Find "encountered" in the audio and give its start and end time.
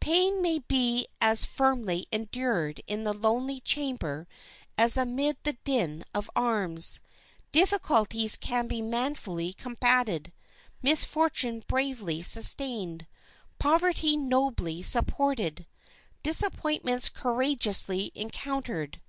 18.14-19.00